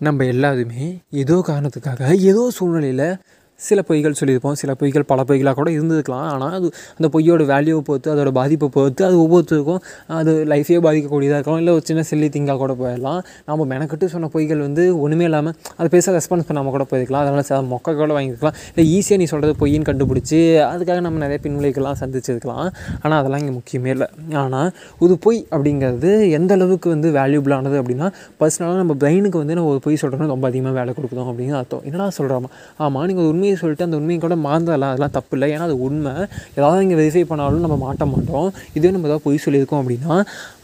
[0.00, 0.84] நம்ம எல்லாருமே
[1.14, 3.06] ஏதோ காரணத்துக்காக ஏதோ சூழ்நிலையில்
[3.68, 6.26] சில பொய்கள் சொல்லியிருப்போம் சில பொய்கள் பல பொய்களாக கூட இருந்திருக்கலாம்.
[6.34, 6.68] ஆனால் அது
[6.98, 9.80] அந்த பொய்யோட வேல்யூவை பொறுத்து அதோட பாதிப்பை பொறுத்து அது ஒவ்வொருத்தருக்கும்
[10.20, 13.20] அது லைஃபே பாதிக்கக்கூடியதாக இருக்கும் இல்லை ஒரு சின்ன சில்லி திங்காக கூட போயிடலாம்.
[13.50, 17.24] நம்ம மெனக்கட்டு சொன்ன பொய்கள் வந்து ஒன்றுமே இல்லாமல் அது பேச ரெஸ்பான்ஸ் பண்ணாமல் கூட போயிருக்கலாம்.
[17.24, 20.40] அதனால் சார் மொக்க கூட வாங்கிக்கலாம் இல்லை ஈஸியாக நீ சொல்கிறது பொய்ன்னு கண்டுபிடிச்சி
[20.72, 22.66] அதுக்காக நம்ம நிறைய பின்விளைக்கெல்லாம் சந்திச்சிருக்கலாம்.
[23.04, 24.08] ஆனால் அதெல்லாம் இங்கே முக்கியமே இல்லை.
[24.42, 24.68] ஆனால்
[25.04, 28.08] ஒரு பொய் அப்படிங்கிறது எந்த அளவுக்கு வந்து வேல்யூபிளானது அப்படின்னா
[28.40, 31.82] பர்சனலாக நம்ம பிரெயினுக்கு வந்து நம்ம ஒரு பொய் சொல்கிறோம்னா ரொம்ப அதிகமாக வேலை கொடுக்குறோம் அப்படின்னு அர்த்தம்.
[31.88, 32.50] என்னடா சொல்கிறோமா
[32.84, 36.12] ஆமாம் நீங்கள் ஒரு உண்மையை சொல்லிட்டு அந்த உண்மையை கூட மாறலாம் அதெல்லாம் தப்பு இல்லை ஏன்னா அது உண்மை.
[36.58, 38.48] ஏதாவது இங்கே வெரிஃபை பண்ணாலும் நம்ம மாட்ட மாட்டோம்.
[38.78, 40.14] இதே நம்ம ஏதாவது பொய் சொல்லியிருக்கோம் அப்படின்னா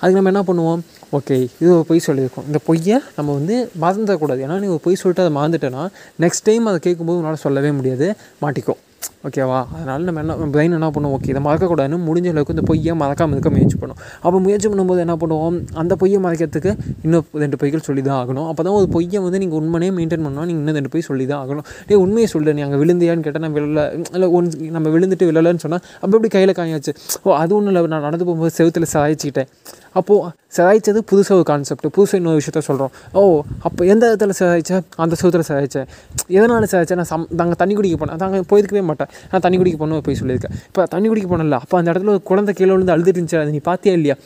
[0.01, 0.83] அதுக்கு நம்ம என்ன பண்ணுவோம்?
[1.19, 2.47] ஓகே இது ஒரு பொய் சொல்லியிருக்கோம்.
[2.51, 5.85] இந்த பொய்யை நம்ம வந்து மறந்துடக்கூடாது ஏன்னா நீ ஒரு பொய் சொல்லிட்டு அதை மறந்துட்டேன்னா
[6.25, 8.09] நெக்ஸ்ட் டைம் அதை கேட்கும்போது உன்னால் சொல்லவே முடியாது.
[8.45, 8.81] மாட்டிக்கும்
[9.29, 9.57] ஓகேவா?
[9.77, 13.51] அதனால் நம்ம என்ன பிரெயின் என்ன பண்ணுவோம் ஓகே இதை மறக்கக்கூடாதுன்னு முடிஞ்ச அளவுக்கு இந்த பொய்யை மறக்காமல் இருக்க
[13.55, 13.99] முயற்சி பண்ணும்.
[14.23, 15.57] அப்போ முயற்சி பண்ணும்போது என்ன பண்ணுவோம்?
[15.83, 16.71] அந்த பொய்யை மறைக்கிறதுக்கு
[17.07, 18.47] இன்னும் ரெண்டு பொய்கள் சொல்லி தான் ஆகணும்.
[18.51, 21.41] அப்போ தான் ஒரு பொய்யை வந்து நீங்கள் உண்மையே மெயின்டைன் பண்ணால் நீங்கள் இன்னும் ரெண்டு பொய் சொல்லி தான்
[21.43, 21.67] ஆகணும்.
[21.91, 25.83] டே உண்மையை சொல்லு நீ அங்கே விழுந்தியான்னு கேட்டால் நான் விழல இல்லை ஒன் நம்ம விழுந்துட்டு விழலன்னு சொன்னால்
[26.03, 26.95] அப்போ எப்படி கையில் காயாச்சு
[27.27, 29.51] ஓ அது ஒன்றும் இல்லை நான் நடந்து போகும்போது செவத்தில் சாய்ச்சிக்கிட்டேன்
[29.99, 33.23] அப்போது சிராய்ச்சது புதுசாக ஒரு கான்செப்ட் புதுசாக இன்னொரு விஷயத்த சொல்கிறோம் ஓ
[33.67, 35.89] அப்போ எந்த இடத்துல சிராய்ச்சேன் அந்த சுகத்தில் சிராய்ச்சேன்
[36.37, 40.05] எதனால் சிராய்ச்சேன் நான் சம் நாங்கள் தண்ணி குடிக்க போனேன் நாங்கள் போயிருக்கவே மாட்டேன் நான் தண்ணி குடிக்க போனோம்
[40.09, 40.55] போய் சொல்லியிருக்கேன்.
[40.69, 43.41] இப்போ தண்ணி குடிக்க போனல அப்போ அந்த இடத்துல ஒரு குழந்தை கீழே விழுந்து அழுதுட்டு இருந்துச்சு.
[43.43, 44.17] அது நீ பார்த்தியா இல்லையா?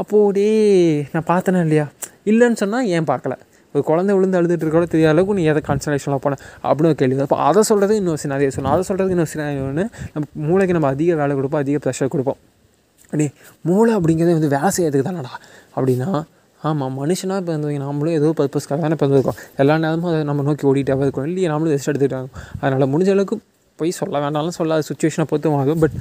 [0.00, 0.48] அப்போது டே
[1.14, 1.86] நான் பார்த்தேனா இல்லையா?
[2.32, 3.36] இல்லைன்னு சொன்னால் ஏன் பார்க்கல?
[3.74, 7.40] ஒரு குழந்தை விழுந்து அழுதுட்டு கூட தெரியாத அளவுக்கு நீ எதை கான்சன்ட்ரேஷனில் போனேன் அப்படின்னு ஒரு கேள்வி அப்போ
[7.48, 11.62] அதை சொல்கிறது இன்னொரு சினாரியோ சொல்லணும் அதை சொல்கிறது இன்னொரு சினாரியோன்னு நம்ம மூளைக்கு நம்ம அதிக வேலை கொடுப்போம்
[11.64, 12.40] அதிக ப்ரெஷர் கொடுப்போம்.
[13.10, 13.26] அப்படி
[13.68, 15.32] மூளை அப்படிங்கிறது வந்து வேலை செய்யறதுக்கு தானடா.
[15.76, 16.08] அப்படின்னா
[16.60, 19.38] ஆமாம் மனுஷனாக பிறந்தவங்க நம்மளும் நாமளும் ஏதோ பர்பஸ்க்காக தானே பிறந்திருக்கோம்.
[19.62, 21.26] எல்லா நேரமும் அதை நம்ம நோக்கி ஓடிட்டாவே இருக்கோம்.
[21.30, 22.28] இல்லையே நாமளும் ரெஸ்ட் எடுத்துக்கிட்டாங்க
[22.60, 23.36] அதனால் முடிஞ்ச அளவுக்கு
[23.78, 25.96] போய் சொல்ல வேண்டாலும் சொல்லாத சுச்சுவேஷனை பொறுத்தும் ஆகும் பட்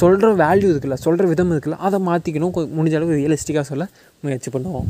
[0.00, 3.86] சொல்கிற வேல்யூ இருக்குல்ல சொல்கிற விதம் இருக்குல்ல அதை மாற்றிக்கணும் முடிஞ்ச அளவுக்கு ரியலிஸ்டிக்காக சொல்ல
[4.24, 4.88] முயற்சி பண்ணுவோம்.